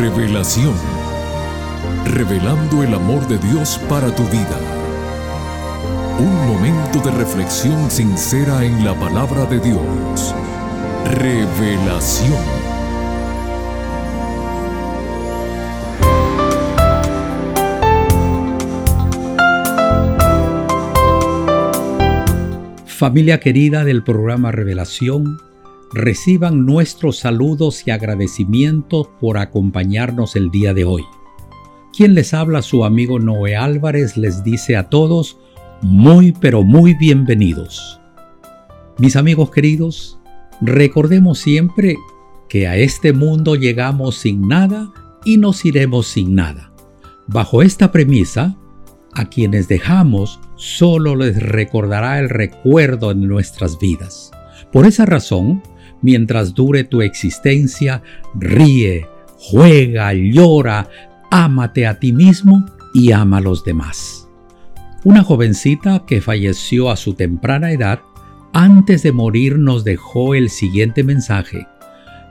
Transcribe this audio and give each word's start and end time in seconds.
Revelación. 0.00 0.72
Revelando 2.06 2.82
el 2.82 2.94
amor 2.94 3.28
de 3.28 3.36
Dios 3.36 3.78
para 3.86 4.10
tu 4.14 4.22
vida. 4.28 4.58
Un 6.18 6.46
momento 6.48 7.00
de 7.00 7.10
reflexión 7.10 7.90
sincera 7.90 8.64
en 8.64 8.82
la 8.82 8.94
palabra 8.98 9.44
de 9.44 9.60
Dios. 9.60 10.34
Revelación. 11.04 12.32
Familia 22.86 23.38
querida 23.38 23.84
del 23.84 24.02
programa 24.02 24.50
Revelación, 24.50 25.49
reciban 25.92 26.66
nuestros 26.66 27.18
saludos 27.18 27.86
y 27.86 27.90
agradecimientos 27.90 29.08
por 29.20 29.38
acompañarnos 29.38 30.36
el 30.36 30.50
día 30.50 30.74
de 30.74 30.84
hoy. 30.84 31.04
Quien 31.96 32.14
les 32.14 32.32
habla, 32.32 32.62
su 32.62 32.84
amigo 32.84 33.18
Noé 33.18 33.56
Álvarez, 33.56 34.16
les 34.16 34.44
dice 34.44 34.76
a 34.76 34.88
todos 34.88 35.38
muy 35.82 36.32
pero 36.32 36.62
muy 36.62 36.94
bienvenidos. 36.94 38.00
Mis 38.98 39.16
amigos 39.16 39.50
queridos, 39.50 40.20
recordemos 40.60 41.38
siempre 41.38 41.96
que 42.48 42.68
a 42.68 42.76
este 42.76 43.12
mundo 43.12 43.54
llegamos 43.54 44.16
sin 44.16 44.46
nada 44.46 44.92
y 45.24 45.38
nos 45.38 45.64
iremos 45.64 46.06
sin 46.06 46.34
nada. 46.34 46.72
Bajo 47.26 47.62
esta 47.62 47.92
premisa, 47.92 48.56
a 49.12 49.28
quienes 49.28 49.68
dejamos 49.68 50.40
solo 50.56 51.16
les 51.16 51.42
recordará 51.42 52.18
el 52.18 52.28
recuerdo 52.28 53.10
en 53.10 53.26
nuestras 53.26 53.78
vidas. 53.78 54.30
Por 54.72 54.86
esa 54.86 55.06
razón, 55.06 55.62
mientras 56.02 56.54
dure 56.54 56.84
tu 56.84 57.02
existencia, 57.02 58.02
ríe, 58.34 59.06
juega, 59.36 60.12
llora, 60.12 60.88
ámate 61.30 61.86
a 61.86 61.98
ti 61.98 62.12
mismo 62.12 62.64
y 62.94 63.12
ama 63.12 63.38
a 63.38 63.40
los 63.40 63.64
demás. 63.64 64.28
Una 65.04 65.22
jovencita 65.22 66.04
que 66.06 66.20
falleció 66.20 66.90
a 66.90 66.96
su 66.96 67.14
temprana 67.14 67.72
edad, 67.72 68.00
antes 68.52 69.02
de 69.02 69.12
morir 69.12 69.58
nos 69.58 69.84
dejó 69.84 70.34
el 70.34 70.50
siguiente 70.50 71.04
mensaje. 71.04 71.66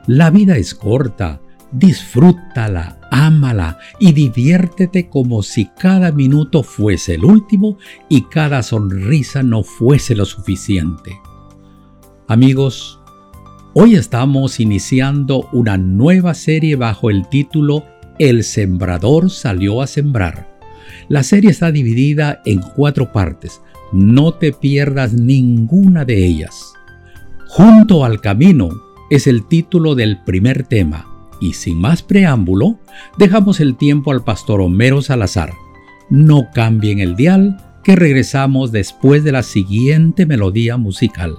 La 0.06 0.30
vida 0.30 0.56
es 0.56 0.74
corta, 0.74 1.40
disfrútala, 1.72 3.00
ámala 3.10 3.78
y 3.98 4.12
diviértete 4.12 5.08
como 5.08 5.42
si 5.42 5.66
cada 5.66 6.12
minuto 6.12 6.62
fuese 6.62 7.14
el 7.14 7.24
último 7.24 7.78
y 8.08 8.22
cada 8.22 8.62
sonrisa 8.62 9.42
no 9.42 9.62
fuese 9.62 10.14
lo 10.14 10.24
suficiente. 10.24 11.18
Amigos, 12.28 12.99
Hoy 13.72 13.94
estamos 13.94 14.58
iniciando 14.58 15.48
una 15.52 15.78
nueva 15.78 16.34
serie 16.34 16.74
bajo 16.74 17.08
el 17.08 17.28
título 17.28 17.84
El 18.18 18.42
sembrador 18.42 19.30
salió 19.30 19.80
a 19.80 19.86
sembrar. 19.86 20.58
La 21.08 21.22
serie 21.22 21.50
está 21.50 21.70
dividida 21.70 22.42
en 22.46 22.62
cuatro 22.62 23.12
partes. 23.12 23.60
No 23.92 24.34
te 24.34 24.52
pierdas 24.52 25.12
ninguna 25.12 26.04
de 26.04 26.26
ellas. 26.26 26.72
Junto 27.46 28.04
al 28.04 28.20
camino 28.20 28.70
es 29.08 29.28
el 29.28 29.46
título 29.46 29.94
del 29.94 30.20
primer 30.24 30.64
tema. 30.64 31.06
Y 31.40 31.52
sin 31.52 31.78
más 31.78 32.02
preámbulo, 32.02 32.80
dejamos 33.18 33.60
el 33.60 33.76
tiempo 33.76 34.10
al 34.10 34.24
pastor 34.24 34.60
Homero 34.60 35.00
Salazar. 35.00 35.52
No 36.10 36.48
cambien 36.52 36.98
el 36.98 37.14
dial, 37.14 37.56
que 37.84 37.94
regresamos 37.94 38.72
después 38.72 39.22
de 39.22 39.30
la 39.30 39.44
siguiente 39.44 40.26
melodía 40.26 40.76
musical. 40.76 41.36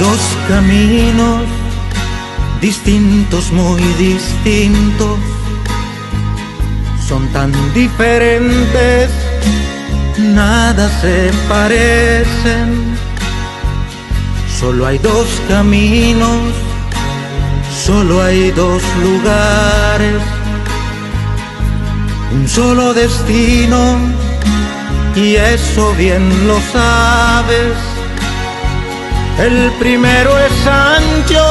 Dos 0.00 0.20
caminos 0.48 1.42
distintos, 2.60 3.50
muy 3.52 3.80
distintos, 3.98 5.18
son 7.06 7.26
tan 7.28 7.52
diferentes, 7.72 9.10
nada 10.18 10.88
se 11.00 11.30
parecen. 11.48 12.96
Solo 14.58 14.86
hay 14.86 14.98
dos 14.98 15.26
caminos, 15.48 16.52
solo 17.86 18.22
hay 18.22 18.50
dos 18.50 18.82
lugares, 19.02 20.22
un 22.32 22.46
solo 22.46 22.92
destino, 22.92 23.96
y 25.16 25.36
eso 25.36 25.94
bien 25.94 26.46
lo 26.46 26.60
sabes 26.72 27.89
el 29.38 29.70
primero 29.78 30.38
es 30.38 30.66
ancho, 30.66 31.46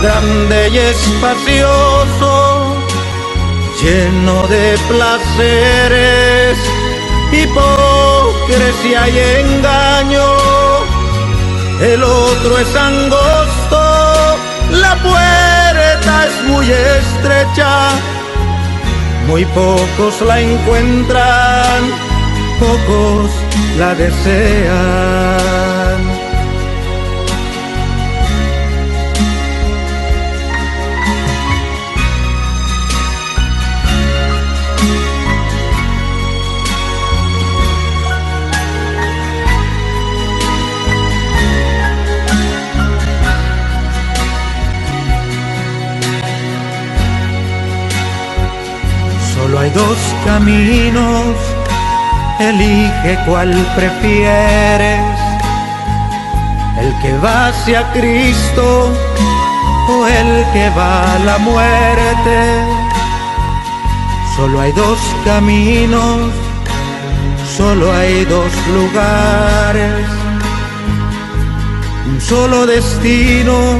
grande 0.00 0.68
y 0.72 0.78
espacioso, 0.78 2.76
lleno 3.82 4.46
de 4.48 4.78
placeres, 4.88 6.58
hipocresía 7.32 9.08
y 9.08 9.18
engaño. 9.40 10.26
El 11.80 12.04
otro 12.04 12.58
es 12.58 12.76
angosto, 12.76 14.36
la 14.70 14.94
puerta 15.02 16.26
es 16.26 16.44
muy 16.48 16.70
estrecha, 16.70 17.88
muy 19.26 19.44
pocos 19.46 20.20
la 20.22 20.40
encuentran, 20.40 21.82
pocos 22.60 23.30
la 23.78 23.94
desean. 23.94 25.31
Hay 49.62 49.70
dos 49.70 49.98
caminos, 50.24 51.36
elige 52.40 53.16
cuál 53.26 53.50
prefieres, 53.76 55.00
el 56.80 56.92
que 57.00 57.16
va 57.18 57.46
hacia 57.46 57.88
Cristo 57.92 58.92
o 59.88 60.06
el 60.06 60.44
que 60.52 60.68
va 60.76 61.14
a 61.14 61.18
la 61.20 61.38
muerte. 61.38 62.38
Solo 64.34 64.60
hay 64.60 64.72
dos 64.72 64.98
caminos, 65.24 66.32
solo 67.56 67.92
hay 67.92 68.24
dos 68.24 68.52
lugares, 68.74 70.06
un 72.08 72.20
solo 72.20 72.66
destino 72.66 73.78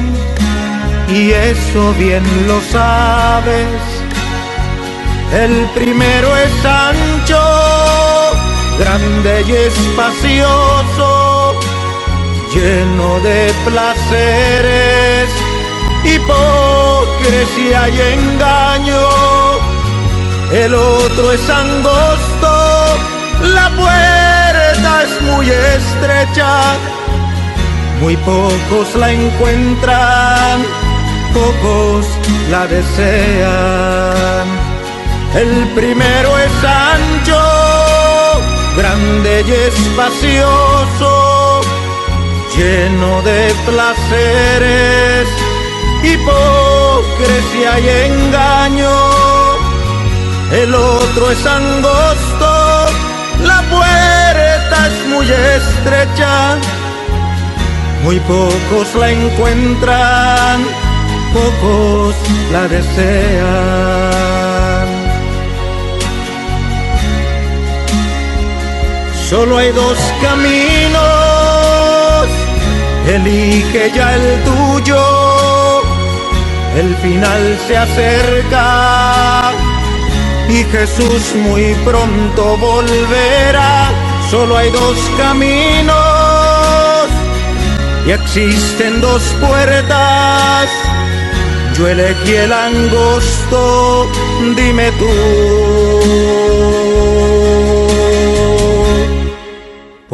y 1.09 1.33
eso 1.33 1.93
bien 1.99 2.23
lo 2.47 2.61
sabes 2.71 3.92
el 5.33 5.69
primero 5.75 6.37
es 6.37 6.65
ancho, 6.65 7.43
grande 8.79 9.43
y 9.49 9.53
espacioso, 9.53 11.59
lleno 12.55 13.19
de 13.21 13.53
placeres, 13.65 15.31
hipocresía 16.05 17.89
y 17.89 18.01
engaño. 18.19 19.09
El 20.53 20.75
otro 20.75 21.33
es 21.33 21.49
angosto, 21.49 22.99
la 23.55 23.71
puerta 23.71 25.03
es 25.03 25.23
muy 25.23 25.49
estrecha, 25.49 26.77
muy 28.03 28.19
pocos 28.19 28.95
la 28.97 29.13
encuentran, 29.13 30.63
pocos 31.33 32.07
la 32.51 32.67
desean. 32.67 34.62
El 35.35 35.67
primero 35.75 36.39
es 36.39 36.53
ancho, 36.63 37.41
grande 38.77 39.43
y 39.49 39.51
espacioso, 39.51 41.63
lleno 42.55 43.23
de 43.23 43.53
placeres, 43.65 45.27
hipocresía 46.03 47.81
y 47.81 47.89
engaño. 48.13 48.93
El 50.53 50.75
otro 50.75 51.31
es 51.31 51.47
angosto, 51.47 52.87
la 53.43 53.63
puerta 53.71 54.87
es 54.87 55.07
muy 55.09 55.31
estrecha, 55.31 56.59
muy 58.05 58.21
pocos 58.21 58.95
la 58.97 59.11
encuentran, 59.11 60.63
pocos 61.33 62.15
la 62.53 62.69
desean. 62.69 64.42
Solo 69.33 69.57
hay 69.57 69.73
dos 69.73 69.99
caminos, 70.21 71.01
elige 73.09 73.91
ya 73.95 74.15
el 74.15 74.45
tuyo, 74.45 75.83
el 76.77 76.95
final 76.97 77.59
se 77.67 77.79
acerca 77.79 79.53
y 80.51 80.65
Jesús 80.65 81.35
muy 81.47 81.75
pronto 81.83 82.59
volverá. 82.59 83.89
Solo 84.31 84.55
hay 84.59 84.71
dos 84.71 84.99
caminos 85.17 85.97
y 88.07 88.11
existen 88.11 89.01
dos 89.01 89.23
puertas. 89.41 90.69
Yo 91.79 91.89
elegí 91.89 92.35
el 92.35 92.53
angosto, 92.53 94.11
dime 94.55 94.93
tú. 94.93 96.82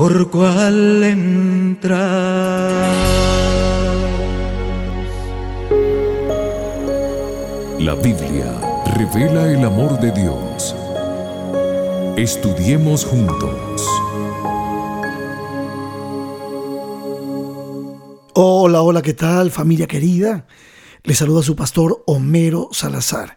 ¿Por 0.08 0.30
cuál 0.30 1.04
entrar? 1.04 1.92
La 7.78 7.94
Biblia 7.94 8.58
revela 8.96 9.52
el 9.52 9.62
amor 9.62 10.00
de 10.00 10.10
Dios. 10.12 10.74
Estudiemos 12.16 13.04
juntos. 13.04 13.86
Hola, 18.32 18.80
hola, 18.80 19.02
¿qué 19.02 19.12
tal 19.12 19.50
familia 19.50 19.86
querida? 19.86 20.46
Les 21.02 21.18
saluda 21.18 21.42
su 21.42 21.54
pastor 21.54 22.02
Homero 22.06 22.70
Salazar. 22.72 23.36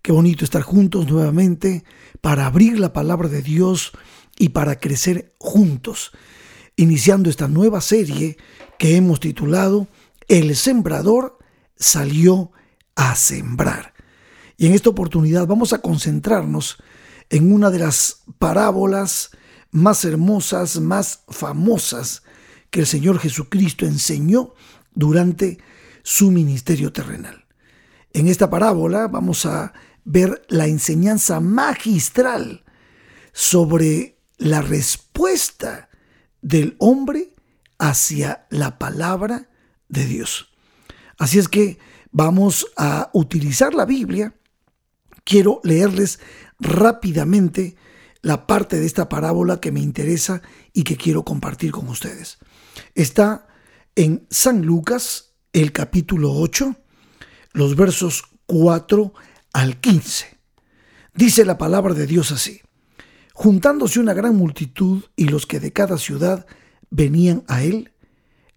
Qué 0.00 0.12
bonito 0.12 0.46
estar 0.46 0.62
juntos 0.62 1.06
nuevamente 1.08 1.84
para 2.22 2.46
abrir 2.46 2.80
la 2.80 2.94
palabra 2.94 3.28
de 3.28 3.42
Dios 3.42 3.92
y 4.38 4.50
para 4.50 4.78
crecer 4.78 5.34
juntos, 5.38 6.12
iniciando 6.76 7.30
esta 7.30 7.48
nueva 7.48 7.80
serie 7.80 8.36
que 8.78 8.96
hemos 8.96 9.20
titulado 9.20 9.88
El 10.28 10.54
sembrador 10.56 11.38
salió 11.76 12.52
a 12.94 13.14
sembrar. 13.14 13.94
Y 14.56 14.66
en 14.66 14.74
esta 14.74 14.90
oportunidad 14.90 15.46
vamos 15.46 15.72
a 15.72 15.80
concentrarnos 15.80 16.78
en 17.30 17.52
una 17.52 17.70
de 17.70 17.78
las 17.78 18.22
parábolas 18.38 19.30
más 19.70 20.04
hermosas, 20.04 20.80
más 20.80 21.20
famosas 21.28 22.22
que 22.70 22.80
el 22.80 22.86
Señor 22.86 23.18
Jesucristo 23.18 23.84
enseñó 23.86 24.54
durante 24.94 25.58
su 26.02 26.30
ministerio 26.30 26.92
terrenal. 26.92 27.44
En 28.12 28.28
esta 28.28 28.48
parábola 28.48 29.08
vamos 29.08 29.44
a 29.44 29.74
ver 30.04 30.42
la 30.48 30.66
enseñanza 30.66 31.40
magistral 31.40 32.64
sobre 33.32 34.15
la 34.38 34.62
respuesta 34.62 35.88
del 36.42 36.76
hombre 36.78 37.32
hacia 37.78 38.46
la 38.50 38.78
palabra 38.78 39.48
de 39.88 40.04
Dios. 40.06 40.52
Así 41.18 41.38
es 41.38 41.48
que 41.48 41.78
vamos 42.10 42.66
a 42.76 43.10
utilizar 43.12 43.74
la 43.74 43.84
Biblia. 43.84 44.34
Quiero 45.24 45.60
leerles 45.64 46.20
rápidamente 46.58 47.76
la 48.22 48.46
parte 48.46 48.78
de 48.78 48.86
esta 48.86 49.08
parábola 49.08 49.60
que 49.60 49.72
me 49.72 49.80
interesa 49.80 50.42
y 50.72 50.84
que 50.84 50.96
quiero 50.96 51.24
compartir 51.24 51.72
con 51.72 51.88
ustedes. 51.88 52.38
Está 52.94 53.46
en 53.94 54.26
San 54.30 54.62
Lucas, 54.62 55.34
el 55.52 55.72
capítulo 55.72 56.32
8, 56.32 56.76
los 57.52 57.76
versos 57.76 58.24
4 58.46 59.12
al 59.52 59.80
15. 59.80 60.38
Dice 61.14 61.44
la 61.44 61.56
palabra 61.56 61.94
de 61.94 62.06
Dios 62.06 62.30
así. 62.32 62.60
Juntándose 63.38 64.00
una 64.00 64.14
gran 64.14 64.34
multitud 64.34 65.04
y 65.14 65.26
los 65.26 65.44
que 65.44 65.60
de 65.60 65.70
cada 65.70 65.98
ciudad 65.98 66.46
venían 66.88 67.44
a 67.48 67.62
él, 67.62 67.92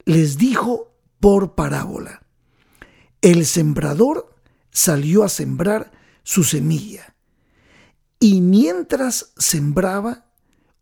les 0.06 0.38
dijo 0.38 0.96
por 1.20 1.54
parábola, 1.54 2.26
el 3.22 3.46
sembrador 3.46 4.34
salió 4.72 5.26
a 5.26 5.30
sembrar 5.30 5.92
su 6.24 6.46
semilla, 6.46 7.14
y 8.22 8.40
mientras 8.40 9.34
sembraba, 9.36 10.32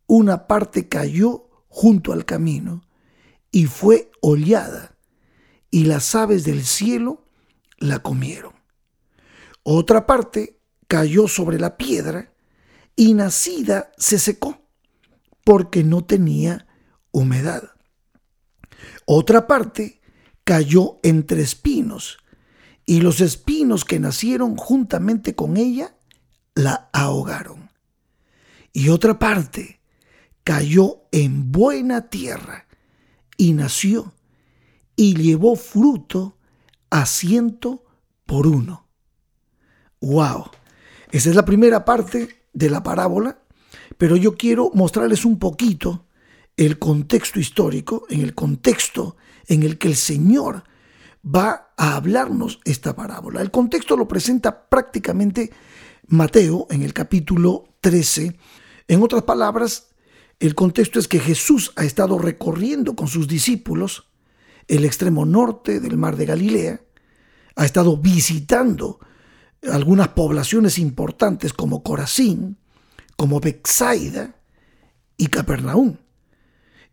una 0.06 0.46
parte 0.46 0.88
cayó 0.88 1.50
junto 1.66 2.12
al 2.12 2.24
camino, 2.24 2.82
y 3.50 3.66
fue 3.66 4.12
hollada, 4.20 4.96
y 5.72 5.86
las 5.86 6.14
aves 6.14 6.44
del 6.44 6.64
cielo 6.64 7.26
la 7.78 7.98
comieron. 7.98 8.52
Otra 9.64 10.06
parte 10.06 10.60
cayó 10.86 11.26
sobre 11.26 11.58
la 11.58 11.76
piedra, 11.76 12.32
y 12.98 13.14
nacida 13.14 13.92
se 13.96 14.18
secó, 14.18 14.58
porque 15.44 15.84
no 15.84 16.04
tenía 16.04 16.66
humedad. 17.12 17.70
Otra 19.06 19.46
parte 19.46 20.00
cayó 20.42 20.98
entre 21.04 21.42
espinos, 21.42 22.18
y 22.84 23.00
los 23.00 23.20
espinos 23.20 23.84
que 23.84 24.00
nacieron 24.00 24.56
juntamente 24.56 25.36
con 25.36 25.56
ella 25.56 25.94
la 26.56 26.90
ahogaron. 26.92 27.70
Y 28.72 28.88
otra 28.88 29.20
parte 29.20 29.80
cayó 30.42 31.02
en 31.12 31.52
buena 31.52 32.10
tierra, 32.10 32.66
y 33.36 33.52
nació, 33.52 34.12
y 34.96 35.14
llevó 35.14 35.54
fruto 35.54 36.36
a 36.90 37.06
ciento 37.06 37.84
por 38.26 38.48
uno. 38.48 38.88
¡Wow! 40.00 40.50
Esa 41.12 41.30
es 41.30 41.36
la 41.36 41.44
primera 41.44 41.84
parte 41.84 42.37
de 42.52 42.70
la 42.70 42.82
parábola, 42.82 43.40
pero 43.96 44.16
yo 44.16 44.36
quiero 44.36 44.70
mostrarles 44.74 45.24
un 45.24 45.38
poquito 45.38 46.06
el 46.56 46.78
contexto 46.78 47.38
histórico, 47.38 48.06
en 48.10 48.20
el 48.20 48.34
contexto 48.34 49.16
en 49.46 49.62
el 49.62 49.78
que 49.78 49.88
el 49.88 49.96
Señor 49.96 50.64
va 51.24 51.72
a 51.76 51.96
hablarnos 51.96 52.60
esta 52.64 52.94
parábola. 52.94 53.40
El 53.40 53.50
contexto 53.50 53.96
lo 53.96 54.08
presenta 54.08 54.68
prácticamente 54.68 55.50
Mateo 56.06 56.66
en 56.70 56.82
el 56.82 56.92
capítulo 56.92 57.64
13. 57.80 58.36
En 58.88 59.02
otras 59.02 59.22
palabras, 59.22 59.88
el 60.40 60.54
contexto 60.54 60.98
es 60.98 61.08
que 61.08 61.20
Jesús 61.20 61.72
ha 61.76 61.84
estado 61.84 62.18
recorriendo 62.18 62.94
con 62.94 63.08
sus 63.08 63.28
discípulos 63.28 64.08
el 64.68 64.84
extremo 64.84 65.24
norte 65.26 65.80
del 65.80 65.96
mar 65.96 66.16
de 66.16 66.26
Galilea, 66.26 66.80
ha 67.56 67.64
estado 67.64 67.96
visitando 67.96 69.00
algunas 69.62 70.08
poblaciones 70.08 70.78
importantes 70.78 71.52
como 71.52 71.82
Corazín, 71.82 72.56
como 73.16 73.40
Bexaida 73.40 74.36
y 75.16 75.26
Capernaum. 75.26 75.96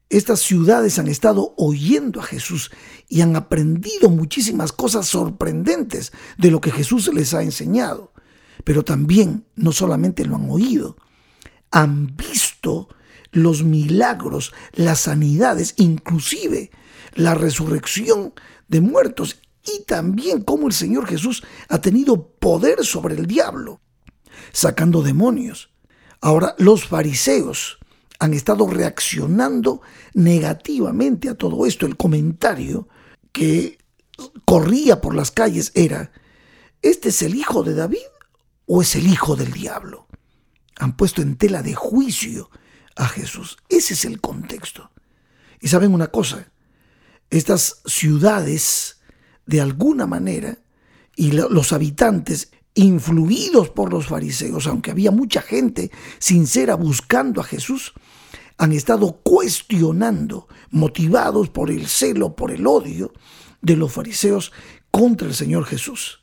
Estas 0.09 0.39
ciudades 0.39 0.99
han 0.99 1.07
estado 1.07 1.53
oyendo 1.57 2.19
a 2.19 2.23
Jesús 2.23 2.71
y 3.07 3.21
han 3.21 3.35
aprendido 3.35 4.09
muchísimas 4.09 4.71
cosas 4.71 5.07
sorprendentes 5.07 6.13
de 6.37 6.51
lo 6.51 6.61
que 6.61 6.71
Jesús 6.71 7.11
les 7.13 7.33
ha 7.33 7.41
enseñado. 7.41 8.13
Pero 8.63 8.83
también 8.83 9.45
no 9.55 9.71
solamente 9.71 10.25
lo 10.25 10.35
han 10.35 10.49
oído, 10.49 10.95
han 11.71 12.15
visto 12.15 12.87
los 13.31 13.63
milagros, 13.63 14.53
las 14.73 15.01
sanidades, 15.01 15.73
inclusive 15.77 16.71
la 17.13 17.35
resurrección 17.35 18.33
de 18.67 18.81
muertos 18.81 19.41
y 19.65 19.83
también 19.83 20.41
cómo 20.41 20.67
el 20.67 20.73
Señor 20.73 21.07
Jesús 21.07 21.43
ha 21.69 21.79
tenido 21.81 22.29
poder 22.29 22.85
sobre 22.85 23.15
el 23.15 23.25
diablo, 23.25 23.81
sacando 24.51 25.01
demonios. 25.01 25.71
Ahora 26.21 26.55
los 26.57 26.87
fariseos 26.87 27.79
han 28.19 28.33
estado 28.33 28.67
reaccionando 28.67 29.81
negativamente 30.13 31.29
a 31.29 31.35
todo 31.35 31.65
esto. 31.65 31.85
El 31.85 31.97
comentario 31.97 32.87
que 33.31 33.77
corría 34.45 35.01
por 35.01 35.15
las 35.15 35.31
calles 35.31 35.71
era, 35.75 36.11
¿este 36.81 37.09
es 37.09 37.21
el 37.21 37.35
hijo 37.35 37.63
de 37.63 37.73
David 37.73 37.97
o 38.65 38.81
es 38.81 38.95
el 38.95 39.07
hijo 39.07 39.35
del 39.35 39.51
diablo? 39.51 40.07
Han 40.77 40.95
puesto 40.95 41.21
en 41.21 41.37
tela 41.37 41.61
de 41.61 41.73
juicio 41.73 42.49
a 42.95 43.07
Jesús. 43.07 43.57
Ese 43.69 43.93
es 43.93 44.05
el 44.05 44.21
contexto. 44.21 44.91
Y 45.59 45.67
saben 45.67 45.93
una 45.93 46.07
cosa, 46.07 46.51
estas 47.29 47.81
ciudades 47.85 48.94
de 49.45 49.61
alguna 49.61 50.05
manera 50.05 50.57
y 51.15 51.31
los 51.31 51.71
habitantes 51.73 52.51
influidos 52.73 53.69
por 53.69 53.91
los 53.91 54.07
fariseos, 54.07 54.67
aunque 54.67 54.91
había 54.91 55.11
mucha 55.11 55.41
gente 55.41 55.91
sincera 56.19 56.75
buscando 56.75 57.39
a 57.41 57.45
Jesús, 57.45 57.93
han 58.57 58.71
estado 58.71 59.21
cuestionando, 59.23 60.47
motivados 60.71 61.49
por 61.49 61.71
el 61.71 61.87
celo, 61.87 62.35
por 62.35 62.51
el 62.51 62.67
odio 62.67 63.13
de 63.61 63.75
los 63.75 63.91
fariseos 63.91 64.51
contra 64.91 65.27
el 65.27 65.33
Señor 65.33 65.65
Jesús. 65.65 66.21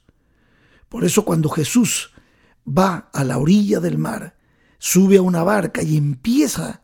Por 0.88 1.04
eso 1.04 1.24
cuando 1.24 1.48
Jesús 1.48 2.12
va 2.66 3.10
a 3.12 3.24
la 3.24 3.38
orilla 3.38 3.80
del 3.80 3.98
mar, 3.98 4.36
sube 4.78 5.16
a 5.16 5.22
una 5.22 5.42
barca 5.42 5.82
y 5.82 5.96
empieza 5.96 6.82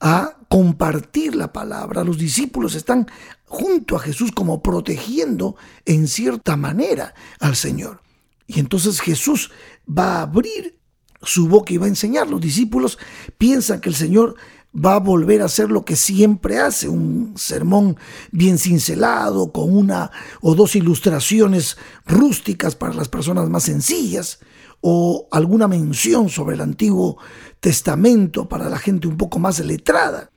a 0.00 0.38
compartir 0.54 1.34
la 1.34 1.52
palabra, 1.52 2.04
los 2.04 2.16
discípulos 2.16 2.76
están 2.76 3.08
junto 3.44 3.96
a 3.96 3.98
Jesús 3.98 4.30
como 4.30 4.62
protegiendo 4.62 5.56
en 5.84 6.06
cierta 6.06 6.56
manera 6.56 7.12
al 7.40 7.56
Señor. 7.56 8.02
Y 8.46 8.60
entonces 8.60 9.00
Jesús 9.00 9.50
va 9.84 10.18
a 10.18 10.22
abrir 10.22 10.78
su 11.20 11.48
boca 11.48 11.74
y 11.74 11.76
va 11.76 11.86
a 11.86 11.88
enseñar. 11.88 12.28
Los 12.30 12.40
discípulos 12.40 12.98
piensan 13.36 13.80
que 13.80 13.88
el 13.88 13.96
Señor 13.96 14.36
va 14.72 14.94
a 14.94 15.00
volver 15.00 15.42
a 15.42 15.46
hacer 15.46 15.72
lo 15.72 15.84
que 15.84 15.96
siempre 15.96 16.60
hace, 16.60 16.88
un 16.88 17.34
sermón 17.36 17.96
bien 18.30 18.56
cincelado, 18.56 19.50
con 19.50 19.76
una 19.76 20.12
o 20.40 20.54
dos 20.54 20.76
ilustraciones 20.76 21.78
rústicas 22.06 22.76
para 22.76 22.94
las 22.94 23.08
personas 23.08 23.50
más 23.50 23.64
sencillas, 23.64 24.38
o 24.80 25.26
alguna 25.32 25.66
mención 25.66 26.28
sobre 26.28 26.54
el 26.54 26.60
Antiguo 26.60 27.18
Testamento 27.58 28.48
para 28.48 28.68
la 28.68 28.78
gente 28.78 29.08
un 29.08 29.16
poco 29.16 29.40
más 29.40 29.58
letrada. 29.58 30.30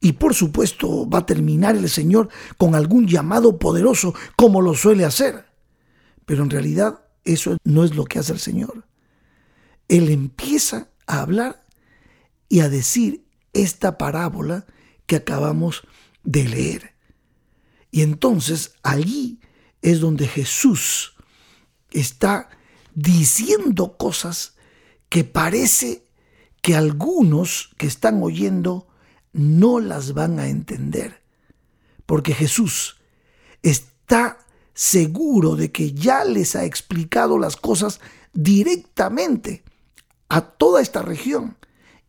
Y 0.00 0.12
por 0.12 0.34
supuesto 0.34 1.08
va 1.08 1.18
a 1.18 1.26
terminar 1.26 1.76
el 1.76 1.88
Señor 1.88 2.30
con 2.56 2.74
algún 2.74 3.06
llamado 3.06 3.58
poderoso 3.58 4.14
como 4.36 4.62
lo 4.62 4.74
suele 4.74 5.04
hacer. 5.04 5.44
Pero 6.24 6.42
en 6.42 6.50
realidad 6.50 7.04
eso 7.24 7.58
no 7.64 7.84
es 7.84 7.94
lo 7.94 8.06
que 8.06 8.18
hace 8.18 8.32
el 8.32 8.38
Señor. 8.38 8.86
Él 9.88 10.08
empieza 10.08 10.88
a 11.06 11.20
hablar 11.20 11.64
y 12.48 12.60
a 12.60 12.68
decir 12.68 13.26
esta 13.52 13.98
parábola 13.98 14.64
que 15.06 15.16
acabamos 15.16 15.82
de 16.24 16.44
leer. 16.44 16.94
Y 17.90 18.02
entonces 18.02 18.74
allí 18.82 19.40
es 19.82 20.00
donde 20.00 20.28
Jesús 20.28 21.14
está 21.90 22.48
diciendo 22.94 23.96
cosas 23.96 24.54
que 25.08 25.24
parece 25.24 26.06
que 26.62 26.76
algunos 26.76 27.70
que 27.76 27.86
están 27.86 28.22
oyendo 28.22 28.86
no 29.32 29.80
las 29.80 30.14
van 30.14 30.38
a 30.38 30.48
entender. 30.48 31.22
Porque 32.06 32.34
Jesús 32.34 32.96
está 33.62 34.38
seguro 34.74 35.56
de 35.56 35.70
que 35.70 35.92
ya 35.92 36.24
les 36.24 36.56
ha 36.56 36.64
explicado 36.64 37.38
las 37.38 37.56
cosas 37.56 38.00
directamente 38.32 39.62
a 40.28 40.40
toda 40.42 40.80
esta 40.80 41.02
región 41.02 41.56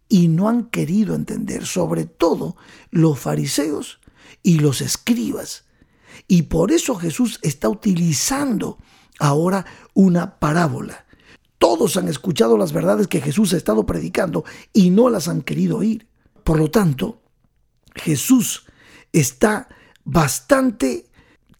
y 0.07 0.27
no 0.27 0.49
han 0.49 0.69
querido 0.69 1.15
entender, 1.15 1.65
sobre 1.65 2.05
todo 2.05 2.55
los 2.89 3.19
fariseos 3.19 3.99
y 4.43 4.59
los 4.59 4.81
escribas. 4.81 5.65
Y 6.27 6.43
por 6.43 6.71
eso 6.71 6.95
Jesús 6.95 7.39
está 7.41 7.69
utilizando 7.69 8.77
ahora 9.19 9.65
una 9.93 10.39
parábola. 10.39 11.05
Todos 11.57 11.95
han 11.95 12.07
escuchado 12.07 12.57
las 12.57 12.73
verdades 12.73 13.07
que 13.07 13.21
Jesús 13.21 13.53
ha 13.53 13.57
estado 13.57 13.85
predicando 13.85 14.43
y 14.73 14.89
no 14.89 15.09
las 15.09 15.27
han 15.27 15.41
querido 15.41 15.77
oír. 15.77 16.07
Por 16.51 16.59
lo 16.59 16.69
tanto, 16.69 17.21
Jesús 17.95 18.65
está 19.13 19.69
bastante 20.03 21.05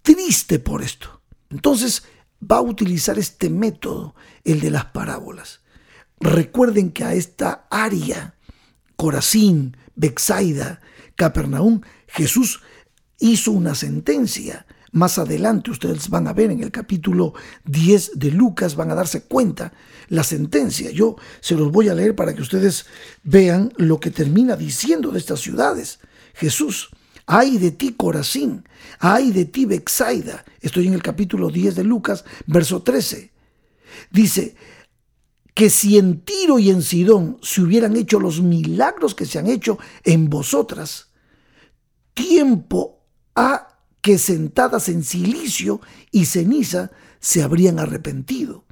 triste 0.01 0.59
por 0.59 0.81
esto. 0.81 1.21
Entonces 1.49 2.03
va 2.43 2.57
a 2.57 2.61
utilizar 2.61 3.17
este 3.17 3.49
método, 3.49 4.15
el 4.43 4.59
de 4.59 4.69
las 4.69 4.83
parábolas. 4.83 5.61
Recuerden 6.19 6.91
que 6.91 7.05
a 7.05 7.13
esta 7.13 7.67
área 7.71 8.35
Corazín, 8.97 9.77
Bexaida, 9.95 10.81
Capernaum, 11.15 11.79
Jesús 12.07 12.61
hizo 13.17 13.53
una 13.53 13.75
sentencia. 13.75 14.65
Más 14.93 15.17
adelante 15.17 15.71
ustedes 15.71 16.09
van 16.09 16.27
a 16.27 16.33
ver 16.33 16.51
en 16.51 16.61
el 16.61 16.69
capítulo 16.69 17.33
10 17.65 18.19
de 18.19 18.31
Lucas, 18.31 18.75
van 18.75 18.91
a 18.91 18.95
darse 18.95 19.23
cuenta 19.23 19.71
la 20.09 20.23
sentencia. 20.23 20.91
Yo 20.91 21.15
se 21.39 21.55
los 21.55 21.71
voy 21.71 21.87
a 21.87 21.93
leer 21.93 22.13
para 22.13 22.35
que 22.35 22.41
ustedes 22.41 22.85
vean 23.23 23.71
lo 23.77 24.01
que 24.01 24.11
termina 24.11 24.57
diciendo 24.57 25.11
de 25.11 25.19
estas 25.19 25.39
ciudades. 25.39 25.99
Jesús, 26.33 26.89
ay 27.25 27.57
de 27.57 27.71
ti 27.71 27.93
Corazín, 27.93 28.67
ay 28.99 29.31
de 29.31 29.45
ti 29.45 29.65
Bexaida. 29.65 30.43
Estoy 30.59 30.87
en 30.87 30.93
el 30.93 31.01
capítulo 31.01 31.49
10 31.49 31.75
de 31.75 31.83
Lucas, 31.85 32.25
verso 32.45 32.81
13. 32.81 33.31
Dice, 34.11 34.55
que 35.53 35.69
si 35.69 35.97
en 35.97 36.21
Tiro 36.21 36.59
y 36.59 36.69
en 36.69 36.81
Sidón 36.81 37.37
se 37.41 37.61
hubieran 37.61 37.95
hecho 37.95 38.19
los 38.19 38.41
milagros 38.41 39.15
que 39.15 39.25
se 39.25 39.39
han 39.39 39.47
hecho 39.47 39.77
en 40.03 40.29
vosotras, 40.29 41.11
tiempo 42.13 43.05
ha 43.35 43.70
que 44.01 44.17
sentadas 44.17 44.89
en 44.89 45.03
silicio 45.03 45.81
y 46.11 46.25
ceniza 46.25 46.91
se 47.19 47.43
habrían 47.43 47.79
arrepentido. 47.79 48.65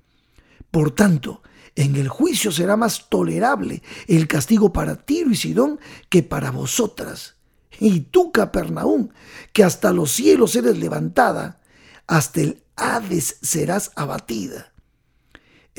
Por 0.72 0.92
tanto, 0.92 1.42
en 1.76 1.96
el 1.96 2.08
juicio 2.08 2.52
será 2.52 2.76
más 2.76 3.10
tolerable 3.10 3.84
el 4.08 4.28
castigo 4.28 4.74
para 4.74 4.96
Tiro 4.96 5.32
y 5.32 5.36
Sidón 5.36 5.80
que 6.10 6.24
para 6.24 6.52
vosotras. 6.52 7.36
Y 7.80 8.02
tú, 8.02 8.32
Capernaum, 8.32 9.10
que 9.54 9.64
hasta 9.64 9.94
los 9.94 10.12
cielos 10.12 10.56
eres 10.56 10.78
levantada, 10.78 11.62
hasta 12.08 12.42
el 12.42 12.64
Hades 12.76 13.38
serás 13.42 13.92
abatida 13.96 14.74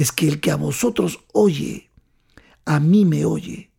es 0.00 0.12
que 0.12 0.26
el 0.26 0.40
que 0.40 0.50
a 0.50 0.56
vosotros 0.56 1.20
oye, 1.34 1.90
a 2.64 2.80
mí 2.80 3.04
me 3.04 3.26
oye. 3.26 3.70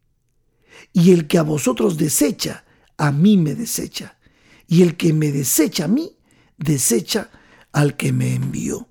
Y 0.93 1.13
el 1.13 1.27
que 1.27 1.39
a 1.39 1.41
vosotros 1.41 1.97
desecha, 1.97 2.63
a 2.95 3.11
mí 3.11 3.37
me 3.37 3.55
desecha. 3.55 4.19
Y 4.71 4.83
el 4.83 4.95
que 4.95 5.11
me 5.11 5.33
desecha 5.33 5.83
a 5.83 5.89
mí, 5.89 6.17
desecha 6.57 7.29
al 7.73 7.97
que 7.97 8.13
me 8.13 8.35
envió. 8.35 8.87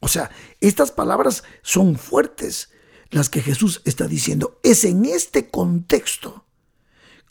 O 0.00 0.06
sea, 0.06 0.30
estas 0.60 0.92
palabras 0.92 1.42
son 1.62 1.96
fuertes, 1.96 2.70
las 3.10 3.28
que 3.28 3.42
Jesús 3.42 3.82
está 3.84 4.06
diciendo. 4.06 4.60
Es 4.62 4.84
en 4.84 5.04
este 5.04 5.50
contexto, 5.50 6.46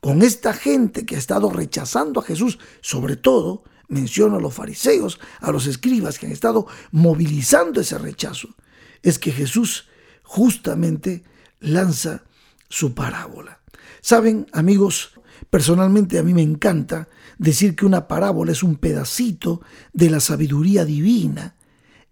con 0.02 0.24
esta 0.24 0.52
gente 0.54 1.06
que 1.06 1.16
ha 1.16 1.20
estado 1.20 1.50
rechazando 1.50 2.20
a 2.20 2.24
Jesús, 2.24 2.60
sobre 2.82 3.16
todo, 3.16 3.64
menciono 3.88 4.36
a 4.36 4.42
los 4.42 4.54
fariseos, 4.54 5.18
a 5.40 5.52
los 5.52 5.66
escribas 5.66 6.20
que 6.20 6.26
han 6.26 6.34
estado 6.34 6.68
movilizando 6.92 7.80
ese 7.80 7.98
rechazo 7.98 8.56
es 9.04 9.20
que 9.20 9.32
Jesús 9.32 9.88
justamente 10.24 11.24
lanza 11.60 12.24
su 12.70 12.94
parábola. 12.94 13.62
Saben, 14.02 14.48
amigos, 14.54 15.14
personalmente 15.50 16.20
a 16.20 16.24
mí 16.24 16.34
me 16.34 16.42
encanta 16.42 17.10
decir 17.40 17.76
que 17.76 17.88
una 17.88 18.08
parábola 18.08 18.52
es 18.52 18.62
un 18.62 18.76
pedacito 18.76 19.62
de 19.94 20.12
la 20.12 20.20
sabiduría 20.20 20.86
divina 20.86 21.56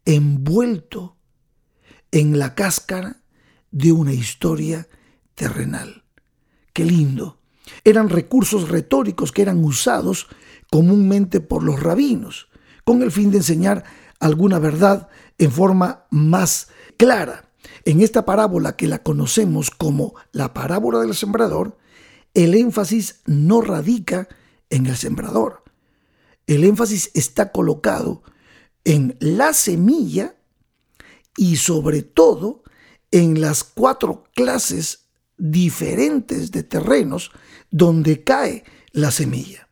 envuelto 0.06 1.18
en 2.12 2.40
la 2.40 2.56
cáscara 2.56 3.18
de 3.70 3.92
una 3.92 4.14
historia 4.14 4.88
terrenal. 5.36 6.06
Qué 6.74 6.86
lindo. 6.86 7.40
Eran 7.84 8.10
recursos 8.10 8.70
retóricos 8.70 9.34
que 9.34 9.42
eran 9.42 9.64
usados 9.64 10.28
comúnmente 10.72 11.42
por 11.42 11.62
los 11.62 11.84
rabinos, 11.84 12.48
con 12.86 13.04
el 13.04 13.12
fin 13.12 13.30
de 13.30 13.38
enseñar 13.38 13.84
alguna 14.20 14.60
verdad 14.60 15.10
en 15.38 15.52
forma 15.52 16.06
más 16.10 16.70
clara. 16.96 17.52
En 17.84 18.00
esta 18.00 18.26
parábola 18.26 18.78
que 18.78 18.88
la 18.88 19.04
conocemos 19.04 19.72
como 19.72 20.16
la 20.32 20.54
parábola 20.54 21.00
del 21.00 21.14
sembrador, 21.14 21.78
el 22.34 22.56
énfasis 22.56 23.22
no 23.26 23.60
radica 23.60 24.30
en 24.70 24.86
el 24.86 24.96
sembrador. 24.96 25.64
El 26.46 26.64
énfasis 26.64 27.12
está 27.14 27.52
colocado 27.52 28.24
en 28.84 29.18
la 29.20 29.54
semilla 29.54 30.36
y 31.36 31.58
sobre 31.58 32.02
todo 32.02 32.64
en 33.12 33.42
las 33.42 33.64
cuatro 33.64 34.24
clases 34.34 35.08
diferentes 35.38 36.52
de 36.52 36.64
terrenos 36.64 37.32
donde 37.70 38.24
cae 38.24 38.64
la 38.92 39.12
semilla. 39.12 39.68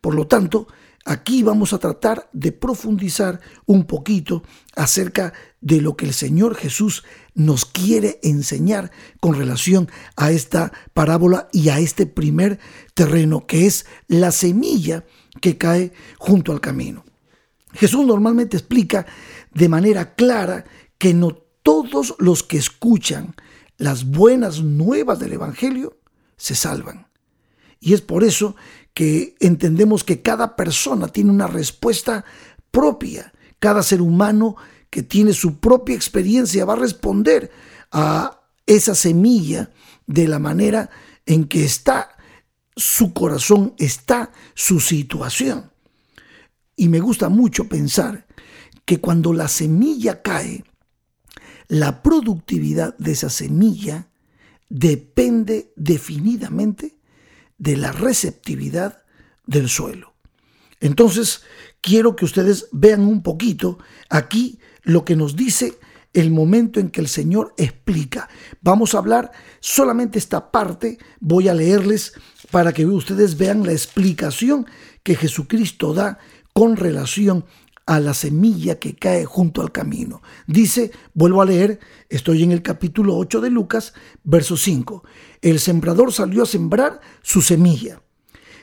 Por 0.00 0.14
lo 0.14 0.26
tanto, 0.26 0.68
Aquí 1.04 1.42
vamos 1.42 1.72
a 1.72 1.78
tratar 1.78 2.28
de 2.32 2.52
profundizar 2.52 3.40
un 3.66 3.84
poquito 3.84 4.42
acerca 4.76 5.32
de 5.60 5.80
lo 5.80 5.96
que 5.96 6.06
el 6.06 6.12
Señor 6.12 6.54
Jesús 6.54 7.04
nos 7.34 7.64
quiere 7.64 8.20
enseñar 8.22 8.90
con 9.20 9.34
relación 9.34 9.90
a 10.16 10.30
esta 10.32 10.72
parábola 10.94 11.48
y 11.52 11.70
a 11.70 11.78
este 11.78 12.06
primer 12.06 12.58
terreno 12.94 13.46
que 13.46 13.66
es 13.66 13.86
la 14.06 14.32
semilla 14.32 15.04
que 15.40 15.56
cae 15.56 15.92
junto 16.18 16.52
al 16.52 16.60
camino. 16.60 17.04
Jesús 17.72 18.04
normalmente 18.06 18.56
explica 18.56 19.06
de 19.54 19.68
manera 19.68 20.14
clara 20.14 20.64
que 20.98 21.14
no 21.14 21.32
todos 21.62 22.14
los 22.18 22.42
que 22.42 22.58
escuchan 22.58 23.34
las 23.76 24.04
buenas 24.04 24.62
nuevas 24.62 25.18
del 25.18 25.34
Evangelio 25.34 25.98
se 26.36 26.54
salvan. 26.54 27.07
Y 27.80 27.94
es 27.94 28.00
por 28.00 28.24
eso 28.24 28.56
que 28.94 29.36
entendemos 29.40 30.04
que 30.04 30.22
cada 30.22 30.56
persona 30.56 31.08
tiene 31.08 31.30
una 31.30 31.46
respuesta 31.46 32.24
propia. 32.70 33.32
Cada 33.58 33.82
ser 33.82 34.00
humano 34.00 34.56
que 34.90 35.02
tiene 35.02 35.32
su 35.32 35.58
propia 35.58 35.94
experiencia, 35.94 36.64
va 36.64 36.72
a 36.74 36.76
responder 36.76 37.50
a 37.92 38.40
esa 38.66 38.94
semilla 38.94 39.70
de 40.06 40.28
la 40.28 40.38
manera 40.38 40.90
en 41.26 41.46
que 41.46 41.64
está 41.64 42.16
su 42.74 43.12
corazón, 43.12 43.74
está 43.78 44.32
su 44.54 44.80
situación. 44.80 45.70
Y 46.76 46.88
me 46.88 47.00
gusta 47.00 47.28
mucho 47.28 47.68
pensar 47.68 48.26
que 48.84 49.00
cuando 49.00 49.32
la 49.32 49.48
semilla 49.48 50.22
cae, 50.22 50.64
la 51.66 52.02
productividad 52.02 52.96
de 52.98 53.12
esa 53.12 53.28
semilla 53.28 54.08
depende 54.70 55.72
definidamente 55.76 56.97
de 57.58 57.76
la 57.76 57.92
receptividad 57.92 59.02
del 59.46 59.68
suelo. 59.68 60.14
Entonces, 60.80 61.42
quiero 61.80 62.16
que 62.16 62.24
ustedes 62.24 62.68
vean 62.72 63.02
un 63.02 63.22
poquito 63.22 63.78
aquí 64.08 64.58
lo 64.82 65.04
que 65.04 65.16
nos 65.16 65.36
dice 65.36 65.78
el 66.14 66.30
momento 66.30 66.80
en 66.80 66.90
que 66.90 67.00
el 67.00 67.08
Señor 67.08 67.54
explica. 67.58 68.28
Vamos 68.60 68.94
a 68.94 68.98
hablar 68.98 69.30
solamente 69.60 70.18
esta 70.18 70.50
parte, 70.50 70.98
voy 71.20 71.48
a 71.48 71.54
leerles 71.54 72.14
para 72.50 72.72
que 72.72 72.86
ustedes 72.86 73.36
vean 73.36 73.64
la 73.64 73.72
explicación 73.72 74.66
que 75.02 75.16
Jesucristo 75.16 75.92
da 75.92 76.18
con 76.52 76.76
relación 76.76 77.44
a 77.88 78.00
la 78.00 78.12
semilla 78.12 78.78
que 78.78 78.94
cae 78.94 79.24
junto 79.24 79.62
al 79.62 79.72
camino. 79.72 80.20
Dice, 80.46 80.90
vuelvo 81.14 81.40
a 81.40 81.46
leer, 81.46 81.80
estoy 82.10 82.42
en 82.42 82.52
el 82.52 82.60
capítulo 82.60 83.16
8 83.16 83.40
de 83.40 83.48
Lucas, 83.48 83.94
verso 84.24 84.58
5. 84.58 85.04
El 85.40 85.58
sembrador 85.58 86.12
salió 86.12 86.42
a 86.42 86.46
sembrar 86.46 87.00
su 87.22 87.40
semilla. 87.40 88.02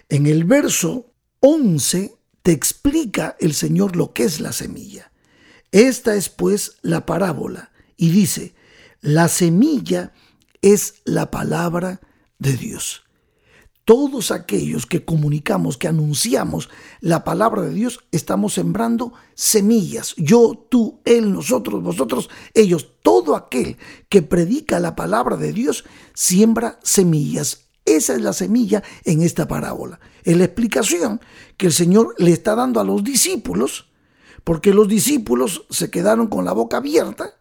En 0.09 0.27
el 0.27 0.43
verso 0.43 1.11
11 1.39 2.13
te 2.43 2.51
explica 2.51 3.35
el 3.39 3.55
Señor 3.55 3.95
lo 3.95 4.13
que 4.13 4.25
es 4.25 4.39
la 4.39 4.53
semilla. 4.53 5.11
Esta 5.71 6.13
es 6.13 6.29
pues 6.29 6.77
la 6.83 7.07
parábola 7.07 7.71
y 7.97 8.11
dice, 8.11 8.53
la 9.01 9.27
semilla 9.27 10.13
es 10.61 11.01
la 11.03 11.31
palabra 11.31 11.99
de 12.37 12.53
Dios. 12.57 13.04
Todos 13.85 14.31
aquellos 14.31 14.87
que 14.87 15.05
comunicamos, 15.05 15.77
que 15.77 15.87
anunciamos 15.87 16.69
la 17.01 17.23
palabra 17.23 17.61
de 17.61 17.71
Dios, 17.71 17.99
estamos 18.11 18.55
sembrando 18.55 19.13
semillas. 19.35 20.15
Yo, 20.17 20.65
tú, 20.69 21.01
él, 21.05 21.31
nosotros, 21.31 21.83
vosotros, 21.83 22.29
ellos, 22.55 22.93
todo 23.03 23.35
aquel 23.35 23.77
que 24.09 24.23
predica 24.23 24.79
la 24.79 24.95
palabra 24.95 25.37
de 25.37 25.53
Dios, 25.53 25.85
siembra 26.15 26.79
semillas. 26.81 27.67
Esa 27.85 28.15
es 28.15 28.21
la 28.21 28.33
semilla 28.33 28.81
en 29.03 29.21
esta 29.21 29.47
parábola. 29.47 29.99
Es 30.23 30.35
la 30.35 30.45
explicación 30.45 31.21
que 31.55 31.67
el 31.67 31.71
Señor 31.71 32.15
le 32.17 32.31
está 32.31 32.55
dando 32.55 32.79
a 32.79 32.83
los 32.83 33.03
discípulos, 33.03 33.91
porque 34.43 34.73
los 34.73 34.87
discípulos 34.87 35.67
se 35.69 35.91
quedaron 35.91 36.25
con 36.25 36.43
la 36.43 36.53
boca 36.53 36.77
abierta, 36.77 37.35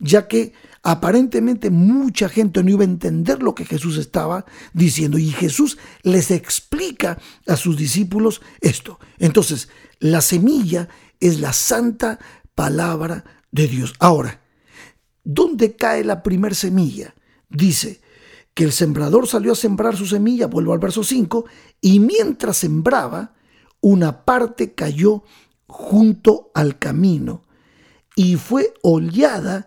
ya 0.00 0.26
que 0.26 0.52
aparentemente 0.82 1.70
mucha 1.70 2.28
gente 2.28 2.62
no 2.64 2.70
iba 2.70 2.82
a 2.82 2.86
entender 2.86 3.42
lo 3.42 3.54
que 3.54 3.66
Jesús 3.66 3.98
estaba 3.98 4.46
diciendo 4.72 5.18
y 5.18 5.30
Jesús 5.30 5.78
les 6.02 6.30
explica 6.30 7.18
a 7.46 7.56
sus 7.56 7.76
discípulos 7.76 8.40
esto. 8.60 8.98
Entonces, 9.18 9.68
la 9.98 10.22
semilla 10.22 10.88
es 11.20 11.38
la 11.38 11.52
santa 11.52 12.18
palabra 12.54 13.24
de 13.52 13.68
Dios. 13.68 13.94
Ahora, 13.98 14.40
¿dónde 15.22 15.76
cae 15.76 16.02
la 16.02 16.22
primer 16.22 16.54
semilla? 16.54 17.14
Dice 17.50 18.00
que 18.54 18.64
el 18.64 18.72
sembrador 18.72 19.28
salió 19.28 19.52
a 19.52 19.56
sembrar 19.56 19.96
su 19.96 20.06
semilla, 20.06 20.46
vuelvo 20.46 20.72
al 20.72 20.78
verso 20.78 21.04
5, 21.04 21.44
y 21.80 22.00
mientras 22.00 22.56
sembraba, 22.56 23.34
una 23.80 24.24
parte 24.24 24.74
cayó 24.74 25.24
junto 25.66 26.50
al 26.54 26.78
camino 26.78 27.42
y 28.16 28.36
fue 28.36 28.74
hollada 28.82 29.66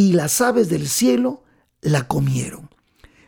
y 0.00 0.12
las 0.12 0.40
aves 0.40 0.70
del 0.70 0.88
cielo 0.88 1.44
la 1.82 2.08
comieron. 2.08 2.70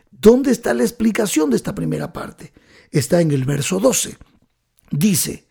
¿Dónde 0.09 0.49
está 0.49 0.73
la 0.73 0.81
explicación 0.81 1.51
de 1.51 1.55
esta 1.55 1.75
primera 1.75 2.11
parte? 2.11 2.51
Está 2.89 3.21
en 3.21 3.29
el 3.29 3.45
verso 3.45 3.79
12. 3.79 4.17
Dice, 4.89 5.47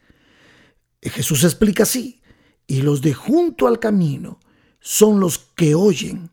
Jesús 1.01 1.45
explica 1.45 1.85
así, 1.85 2.21
y 2.67 2.83
los 2.83 3.03
de 3.03 3.15
junto 3.15 3.69
al 3.69 3.79
camino 3.79 4.41
son 4.81 5.21
los 5.21 5.39
que 5.39 5.77
oyen, 5.77 6.33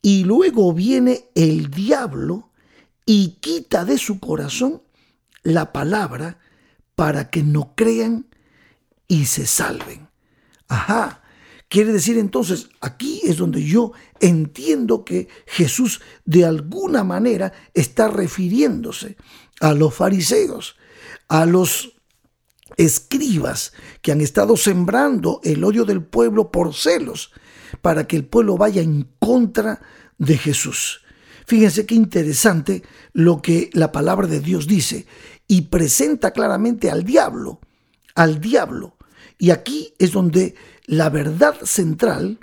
y 0.00 0.22
luego 0.22 0.72
viene 0.72 1.24
el 1.34 1.68
diablo 1.68 2.52
y 3.04 3.38
quita 3.40 3.84
de 3.84 3.98
su 3.98 4.20
corazón 4.20 4.84
la 5.42 5.72
palabra 5.72 6.38
para 6.94 7.28
que 7.28 7.42
no 7.42 7.74
crean 7.74 8.28
y 9.08 9.24
se 9.24 9.48
salven. 9.48 10.10
Ajá, 10.68 11.21
Quiere 11.72 11.90
decir 11.90 12.18
entonces, 12.18 12.68
aquí 12.82 13.22
es 13.24 13.38
donde 13.38 13.64
yo 13.64 13.92
entiendo 14.20 15.06
que 15.06 15.28
Jesús 15.46 16.02
de 16.26 16.44
alguna 16.44 17.02
manera 17.02 17.54
está 17.72 18.08
refiriéndose 18.08 19.16
a 19.58 19.72
los 19.72 19.94
fariseos, 19.94 20.76
a 21.28 21.46
los 21.46 21.94
escribas 22.76 23.72
que 24.02 24.12
han 24.12 24.20
estado 24.20 24.58
sembrando 24.58 25.40
el 25.44 25.64
odio 25.64 25.86
del 25.86 26.04
pueblo 26.04 26.50
por 26.50 26.74
celos, 26.74 27.32
para 27.80 28.06
que 28.06 28.16
el 28.16 28.26
pueblo 28.26 28.58
vaya 28.58 28.82
en 28.82 29.08
contra 29.18 29.80
de 30.18 30.36
Jesús. 30.36 31.00
Fíjense 31.46 31.86
qué 31.86 31.94
interesante 31.94 32.82
lo 33.14 33.40
que 33.40 33.70
la 33.72 33.92
palabra 33.92 34.26
de 34.26 34.40
Dios 34.40 34.66
dice 34.66 35.06
y 35.48 35.62
presenta 35.62 36.32
claramente 36.32 36.90
al 36.90 37.02
diablo, 37.02 37.60
al 38.14 38.42
diablo. 38.42 38.98
Y 39.38 39.50
aquí 39.50 39.94
es 39.98 40.12
donde 40.12 40.54
la 40.86 41.10
verdad 41.10 41.54
central 41.62 42.38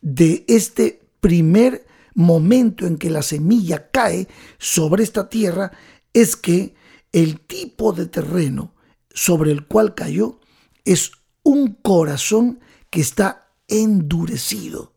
de 0.00 0.44
este 0.48 1.00
primer 1.20 1.86
momento 2.14 2.86
en 2.86 2.98
que 2.98 3.10
la 3.10 3.22
semilla 3.22 3.90
cae 3.90 4.28
sobre 4.58 5.02
esta 5.04 5.28
tierra 5.28 5.72
es 6.12 6.36
que 6.36 6.74
el 7.12 7.40
tipo 7.40 7.92
de 7.92 8.06
terreno 8.06 8.74
sobre 9.10 9.52
el 9.52 9.66
cual 9.66 9.94
cayó 9.94 10.40
es 10.84 11.12
un 11.42 11.74
corazón 11.74 12.60
que 12.90 13.00
está 13.00 13.50
endurecido 13.68 14.94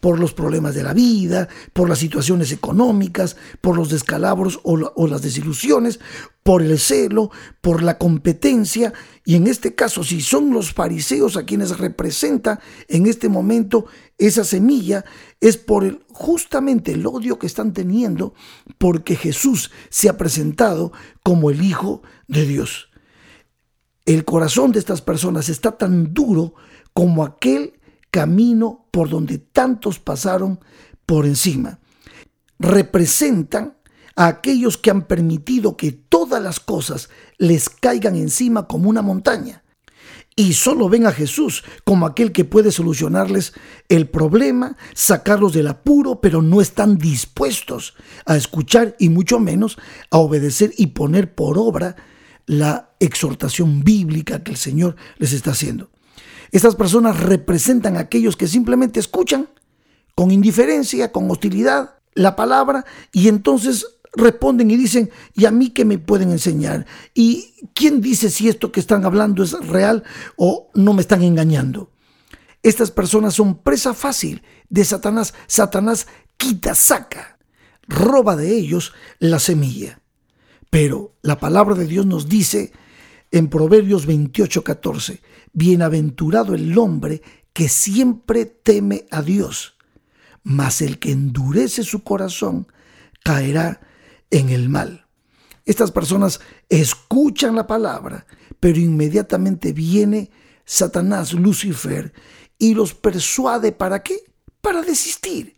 por 0.00 0.18
los 0.18 0.32
problemas 0.32 0.74
de 0.74 0.82
la 0.82 0.94
vida, 0.94 1.48
por 1.72 1.88
las 1.88 1.98
situaciones 1.98 2.52
económicas, 2.52 3.36
por 3.60 3.76
los 3.76 3.90
descalabros 3.90 4.60
o, 4.62 5.06
las 5.06 5.22
desilusiones, 5.22 6.00
por 6.42 6.62
el 6.62 6.78
celo, 6.78 7.30
por 7.60 7.82
la 7.82 7.98
competencia. 7.98 8.92
Y 9.24 9.36
en 9.36 9.46
este 9.46 9.74
caso, 9.74 10.04
si 10.04 10.20
son 10.20 10.52
los 10.52 10.72
fariseos 10.72 11.36
a 11.36 11.44
quienes 11.44 11.78
representa 11.78 12.60
en 12.88 13.06
este 13.06 13.28
momento 13.28 13.86
esa 14.18 14.44
semilla, 14.44 15.04
es 15.40 15.56
por 15.56 16.04
justamente 16.12 16.92
el 16.92 17.06
odio 17.06 17.38
que 17.38 17.46
están 17.46 17.72
teniendo 17.72 18.34
porque 18.78 19.16
Jesús 19.16 19.70
se 19.90 20.08
ha 20.08 20.16
presentado 20.16 20.92
como 21.22 21.50
el 21.50 21.62
Hijo 21.62 22.02
de 22.28 22.46
Dios. 22.46 22.88
El 24.04 24.24
corazón 24.24 24.70
de 24.70 24.78
estas 24.78 25.02
personas 25.02 25.48
está 25.48 25.76
tan 25.76 26.14
duro 26.14 26.54
como 26.92 27.24
aquel 27.24 27.75
camino 28.16 28.86
por 28.92 29.10
donde 29.10 29.36
tantos 29.36 29.98
pasaron 29.98 30.58
por 31.04 31.26
encima. 31.26 31.80
Representan 32.58 33.76
a 34.16 34.26
aquellos 34.26 34.78
que 34.78 34.90
han 34.90 35.02
permitido 35.02 35.76
que 35.76 35.92
todas 35.92 36.42
las 36.42 36.58
cosas 36.58 37.10
les 37.36 37.68
caigan 37.68 38.16
encima 38.16 38.66
como 38.66 38.88
una 38.88 39.02
montaña. 39.02 39.64
Y 40.34 40.54
solo 40.54 40.88
ven 40.88 41.06
a 41.06 41.12
Jesús 41.12 41.62
como 41.84 42.06
aquel 42.06 42.32
que 42.32 42.46
puede 42.46 42.72
solucionarles 42.72 43.52
el 43.90 44.08
problema, 44.08 44.78
sacarlos 44.94 45.52
del 45.52 45.66
apuro, 45.66 46.22
pero 46.22 46.40
no 46.40 46.62
están 46.62 46.96
dispuestos 46.96 47.96
a 48.24 48.38
escuchar 48.38 48.96
y 48.98 49.10
mucho 49.10 49.38
menos 49.40 49.76
a 50.10 50.16
obedecer 50.16 50.72
y 50.78 50.86
poner 50.86 51.34
por 51.34 51.58
obra 51.58 51.96
la 52.46 52.92
exhortación 52.98 53.84
bíblica 53.84 54.42
que 54.42 54.52
el 54.52 54.56
Señor 54.56 54.96
les 55.18 55.34
está 55.34 55.50
haciendo. 55.50 55.90
Estas 56.56 56.74
personas 56.74 57.20
representan 57.20 57.98
a 57.98 58.00
aquellos 58.00 58.34
que 58.34 58.48
simplemente 58.48 58.98
escuchan 58.98 59.50
con 60.14 60.30
indiferencia, 60.30 61.12
con 61.12 61.30
hostilidad 61.30 61.98
la 62.14 62.34
palabra 62.34 62.86
y 63.12 63.28
entonces 63.28 63.98
responden 64.14 64.70
y 64.70 64.78
dicen, 64.78 65.10
¿y 65.34 65.44
a 65.44 65.50
mí 65.50 65.68
qué 65.68 65.84
me 65.84 65.98
pueden 65.98 66.30
enseñar? 66.30 66.86
¿Y 67.12 67.52
quién 67.74 68.00
dice 68.00 68.30
si 68.30 68.48
esto 68.48 68.72
que 68.72 68.80
están 68.80 69.04
hablando 69.04 69.42
es 69.42 69.52
real 69.68 70.02
o 70.36 70.70
no 70.72 70.94
me 70.94 71.02
están 71.02 71.22
engañando? 71.22 71.90
Estas 72.62 72.90
personas 72.90 73.34
son 73.34 73.58
presa 73.58 73.92
fácil 73.92 74.42
de 74.70 74.82
Satanás. 74.86 75.34
Satanás 75.46 76.06
quita, 76.38 76.74
saca, 76.74 77.36
roba 77.86 78.34
de 78.34 78.56
ellos 78.56 78.94
la 79.18 79.40
semilla. 79.40 80.00
Pero 80.70 81.18
la 81.20 81.38
palabra 81.38 81.74
de 81.74 81.84
Dios 81.84 82.06
nos 82.06 82.30
dice 82.30 82.72
en 83.30 83.48
Proverbios 83.48 84.06
28, 84.06 84.64
14, 84.64 85.20
Bienaventurado 85.52 86.54
el 86.54 86.76
hombre 86.78 87.22
que 87.52 87.68
siempre 87.68 88.44
teme 88.44 89.06
a 89.10 89.22
Dios, 89.22 89.76
mas 90.42 90.82
el 90.82 90.98
que 90.98 91.12
endurece 91.12 91.82
su 91.82 92.02
corazón 92.02 92.66
caerá 93.24 93.80
en 94.30 94.50
el 94.50 94.68
mal. 94.68 95.06
Estas 95.64 95.90
personas 95.90 96.40
escuchan 96.68 97.56
la 97.56 97.66
palabra, 97.66 98.26
pero 98.60 98.78
inmediatamente 98.78 99.72
viene 99.72 100.30
Satanás, 100.64 101.32
Lucifer, 101.32 102.12
y 102.58 102.74
los 102.74 102.94
persuade 102.94 103.72
para 103.72 104.02
qué? 104.02 104.18
Para 104.60 104.82
desistir. 104.82 105.55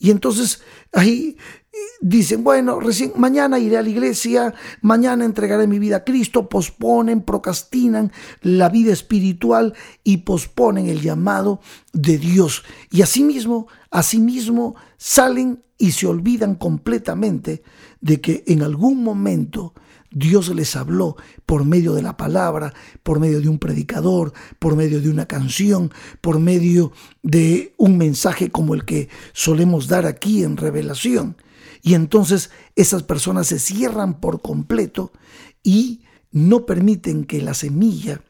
Y 0.00 0.10
entonces 0.10 0.62
ahí 0.92 1.36
eh, 1.72 1.78
dicen, 2.00 2.42
bueno, 2.42 2.80
recién 2.80 3.12
mañana 3.16 3.58
iré 3.58 3.76
a 3.76 3.82
la 3.82 3.90
iglesia, 3.90 4.54
mañana 4.80 5.26
entregaré 5.26 5.66
mi 5.66 5.78
vida 5.78 5.96
a 5.96 6.04
Cristo, 6.04 6.48
posponen, 6.48 7.20
procrastinan 7.20 8.10
la 8.40 8.70
vida 8.70 8.94
espiritual 8.94 9.74
y 10.02 10.18
posponen 10.18 10.88
el 10.88 11.02
llamado 11.02 11.60
de 11.92 12.16
Dios. 12.16 12.64
Y 12.90 13.02
asimismo, 13.02 13.68
asimismo 13.90 14.74
salen 14.96 15.62
y 15.76 15.92
se 15.92 16.06
olvidan 16.06 16.54
completamente 16.54 17.62
de 18.00 18.22
que 18.22 18.42
en 18.46 18.62
algún 18.62 19.04
momento 19.04 19.74
Dios 20.10 20.48
les 20.54 20.74
habló 20.74 21.16
por 21.46 21.64
medio 21.64 21.94
de 21.94 22.02
la 22.02 22.16
palabra, 22.16 22.74
por 23.02 23.20
medio 23.20 23.40
de 23.40 23.48
un 23.48 23.58
predicador, 23.58 24.32
por 24.58 24.74
medio 24.74 25.00
de 25.00 25.08
una 25.08 25.26
canción, 25.26 25.92
por 26.20 26.40
medio 26.40 26.92
de 27.22 27.74
un 27.76 27.96
mensaje 27.96 28.50
como 28.50 28.74
el 28.74 28.84
que 28.84 29.08
solemos 29.32 29.86
dar 29.86 30.06
aquí 30.06 30.42
en 30.42 30.56
revelación. 30.56 31.36
Y 31.82 31.94
entonces 31.94 32.50
esas 32.74 33.04
personas 33.04 33.46
se 33.46 33.58
cierran 33.58 34.20
por 34.20 34.42
completo 34.42 35.12
y 35.62 36.02
no 36.32 36.66
permiten 36.66 37.24
que 37.24 37.40
la 37.40 37.54
semilla 37.54 38.20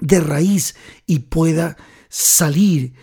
de 0.00 0.20
raíz 0.20 0.76
y 1.06 1.20
pueda 1.20 1.76
salir 2.08 2.94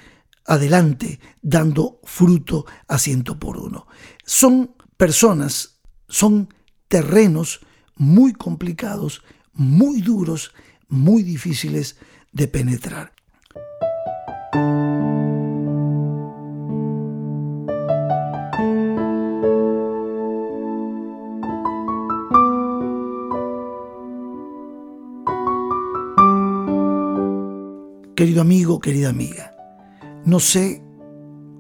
adelante 0.45 1.19
dando 1.41 1.99
fruto 2.03 2.65
a 2.87 2.97
ciento 2.97 3.39
por 3.39 3.57
uno. 3.57 3.87
Son 4.23 4.75
personas, 4.97 5.81
son 6.07 6.53
terrenos 6.87 7.64
muy 7.97 8.33
complicados, 8.33 9.23
muy 9.53 10.01
duros, 10.01 10.53
muy 10.87 11.23
difíciles 11.23 11.97
de 12.31 12.47
penetrar. 12.47 13.13
Querido 28.15 28.41
amigo, 28.41 28.79
querida 28.79 29.09
amiga, 29.09 29.55
no 30.23 30.39
sé 30.39 30.84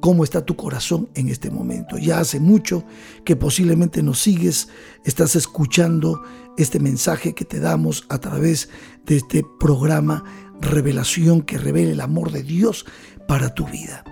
cómo 0.05 0.23
está 0.23 0.45
tu 0.45 0.55
corazón 0.55 1.09
en 1.15 1.29
este 1.29 1.49
momento. 1.49 1.97
Ya 1.97 2.19
hace 2.19 2.39
mucho 2.39 2.83
que 3.23 3.35
posiblemente 3.35 4.03
nos 4.03 4.19
sigues, 4.19 4.67
estás 5.03 5.35
escuchando 5.35 6.21
este 6.59 6.79
mensaje 6.79 7.33
que 7.33 7.43
te 7.43 7.59
damos 7.59 8.05
a 8.09 8.19
través 8.19 8.69
de 9.07 9.15
este 9.15 9.43
programa 9.59 10.23
Revelación 10.61 11.41
que 11.41 11.57
revela 11.57 11.91
el 11.91 12.01
amor 12.01 12.31
de 12.31 12.43
Dios 12.43 12.85
para 13.27 13.55
tu 13.55 13.65
vida. 13.65 14.03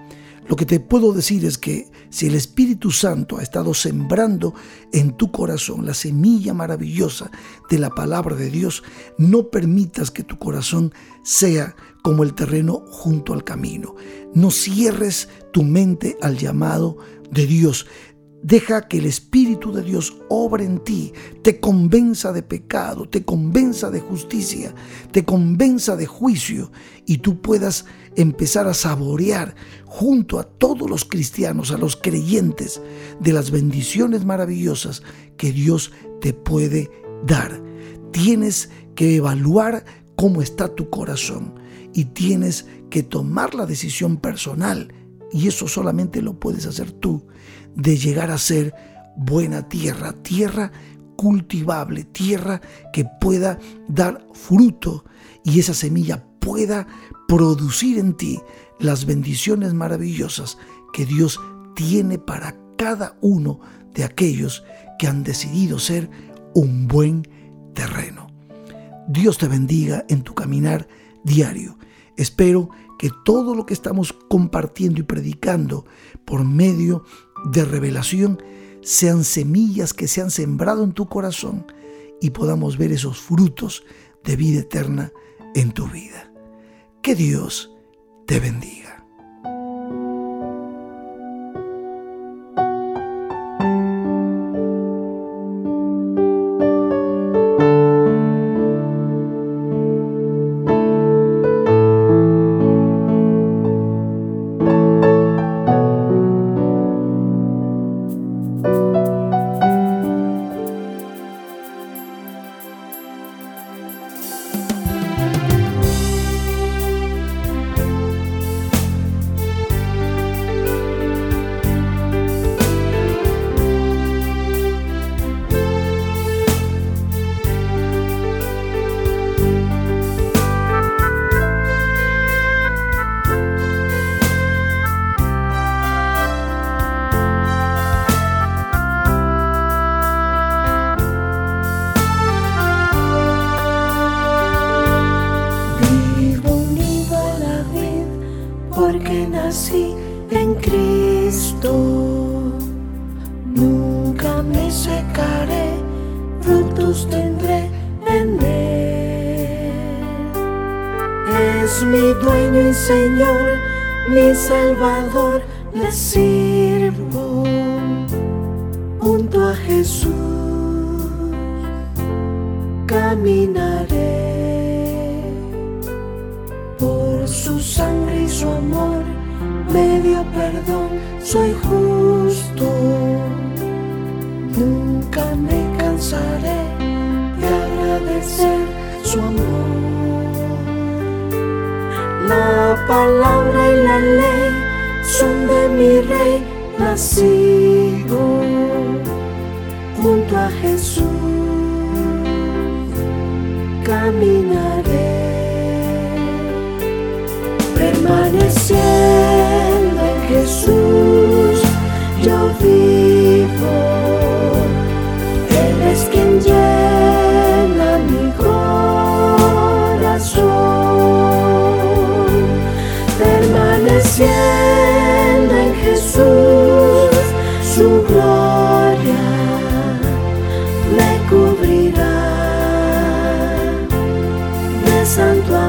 Lo 0.48 0.56
que 0.56 0.66
te 0.66 0.80
puedo 0.80 1.14
decir 1.14 1.46
es 1.46 1.58
que 1.58 1.90
si 2.10 2.28
el 2.28 2.36
Espíritu 2.36 2.92
Santo 2.92 3.38
ha 3.38 3.44
estado 3.44 3.74
sembrando 3.74 4.54
en 4.92 5.16
tu 5.16 5.32
corazón 5.32 5.86
la 5.86 5.94
semilla 5.94 6.54
maravillosa 6.54 7.32
de 7.70 7.80
la 7.80 7.90
palabra 7.90 8.36
de 8.36 8.50
Dios, 8.50 8.84
no 9.18 9.50
permitas 9.50 10.12
que 10.12 10.24
tu 10.24 10.38
corazón 10.38 10.94
sea 11.24 11.76
como 12.02 12.24
el 12.24 12.34
terreno 12.34 12.84
junto 12.88 13.34
al 13.34 13.44
camino. 13.44 13.96
No 14.34 14.52
cierres 14.52 15.30
tu 15.52 15.64
mente 15.64 16.18
al 16.22 16.38
llamado 16.38 16.98
de 17.32 17.48
Dios. 17.48 17.88
Deja 18.44 18.90
que 18.90 18.98
el 18.98 19.06
Espíritu 19.06 19.72
de 19.72 19.82
Dios 19.84 20.18
obre 20.28 20.66
en 20.66 20.80
ti, 20.80 21.14
te 21.44 21.62
convenza 21.62 22.34
de 22.34 22.44
pecado, 22.44 23.08
te 23.08 23.24
convenza 23.24 23.90
de 23.90 24.02
justicia, 24.02 24.76
te 25.14 25.24
convenza 25.24 25.96
de 25.96 26.08
juicio 26.08 26.70
y 27.06 27.20
tú 27.20 27.42
puedas 27.42 27.86
empezar 28.18 28.68
a 28.68 28.74
saborear 28.74 29.56
junto 29.86 30.40
a 30.40 30.44
todos 30.44 30.90
los 30.90 31.06
cristianos, 31.06 31.72
a 31.72 31.78
los 31.78 31.96
creyentes, 31.96 32.82
de 33.22 33.32
las 33.32 33.50
bendiciones 33.50 34.26
maravillosas 34.26 35.04
que 35.38 35.54
Dios 35.54 35.94
te 36.20 36.34
puede 36.34 36.92
dar. 37.26 37.64
Tienes 38.12 38.70
que 38.94 39.16
evaluar 39.16 39.86
cómo 40.18 40.42
está 40.42 40.68
tu 40.68 40.90
corazón 40.90 41.56
y 41.94 42.06
tienes 42.06 42.66
que 42.90 43.04
tomar 43.04 43.56
la 43.56 43.66
decisión 43.66 44.18
personal, 44.18 44.94
y 45.32 45.48
eso 45.48 45.68
solamente 45.70 46.22
lo 46.22 46.40
puedes 46.40 46.66
hacer 46.66 46.92
tú, 46.92 47.26
de 47.76 47.98
llegar 47.98 48.32
a 48.32 48.38
ser 48.38 48.74
buena 49.16 49.68
tierra, 49.70 50.14
tierra 50.24 50.72
cultivable, 51.16 52.04
tierra 52.04 52.62
que 52.92 53.06
pueda 53.22 53.60
dar 53.88 54.28
fruto 54.34 55.06
y 55.44 55.60
esa 55.60 55.74
semilla 55.74 56.26
pueda 56.40 56.88
producir 57.28 57.98
en 58.00 58.16
ti 58.16 58.42
las 58.80 59.06
bendiciones 59.06 59.74
maravillosas 59.74 60.58
que 60.92 61.06
Dios 61.06 61.40
tiene 61.76 62.18
para 62.18 62.56
cada 62.78 63.18
uno 63.22 63.60
de 63.94 64.04
aquellos 64.04 64.64
que 65.00 65.08
han 65.08 65.24
decidido 65.24 65.80
ser 65.80 66.10
un 66.54 66.88
buen 66.88 67.28
terreno. 67.74 68.28
Dios 69.08 69.38
te 69.38 69.48
bendiga 69.48 70.06
en 70.10 70.22
tu 70.24 70.34
caminar 70.34 70.88
diario. 71.24 71.78
Espero 72.18 72.70
que 73.00 73.10
todo 73.26 73.56
lo 73.56 73.66
que 73.66 73.74
estamos 73.74 74.14
compartiendo 74.30 75.00
y 75.00 75.04
predicando 75.04 75.86
por 76.26 76.46
medio 76.46 77.04
de 77.46 77.66
revelación 77.66 78.42
sean 78.82 79.24
semillas 79.24 79.94
que 79.94 80.08
se 80.08 80.22
han 80.22 80.32
sembrado 80.32 80.84
en 80.84 80.94
tu 80.94 81.08
corazón 81.08 81.66
y 82.22 82.32
podamos 82.32 82.78
ver 82.78 82.92
esos 82.92 83.20
frutos 83.20 83.84
de 84.24 84.36
vida 84.36 84.62
eterna 84.62 85.12
en 85.56 85.72
tu 85.72 85.88
vida. 85.88 86.32
Que 87.02 87.16
Dios 87.16 87.72
te 88.26 88.40
bendiga. 88.40 89.03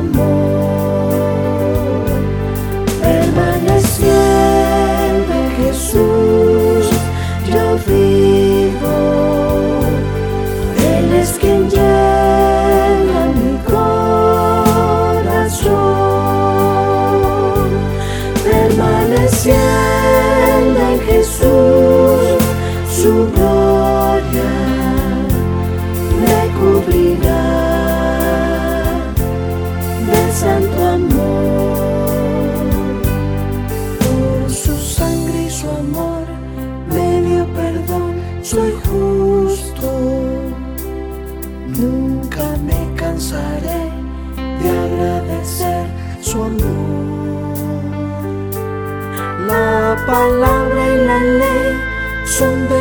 Amor, 0.04 0.43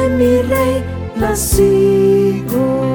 mi 0.09 0.41
rey, 0.41 0.83
la 1.15 1.35
sigo 1.35 2.92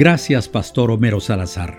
Gracias, 0.00 0.48
Pastor 0.48 0.90
Homero 0.90 1.20
Salazar. 1.20 1.78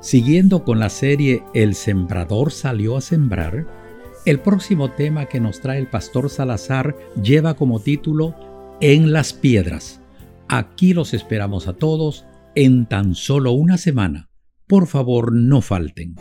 Siguiendo 0.00 0.62
con 0.62 0.78
la 0.78 0.88
serie 0.88 1.42
El 1.54 1.74
Sembrador 1.74 2.52
salió 2.52 2.96
a 2.96 3.00
sembrar, 3.00 3.66
el 4.24 4.38
próximo 4.38 4.92
tema 4.92 5.26
que 5.26 5.40
nos 5.40 5.60
trae 5.60 5.80
el 5.80 5.88
Pastor 5.88 6.30
Salazar 6.30 6.96
lleva 7.20 7.54
como 7.54 7.80
título 7.80 8.36
En 8.80 9.12
las 9.12 9.32
piedras. 9.32 10.00
Aquí 10.46 10.94
los 10.94 11.14
esperamos 11.14 11.66
a 11.66 11.72
todos 11.72 12.26
en 12.54 12.86
tan 12.86 13.16
solo 13.16 13.50
una 13.50 13.76
semana. 13.76 14.30
Por 14.68 14.86
favor, 14.86 15.32
no 15.32 15.62
falten. 15.62 16.14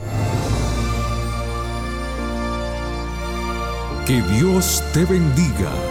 Que 4.07 4.23
Dios 4.39 4.83
te 4.91 5.05
bendiga. 5.05 5.90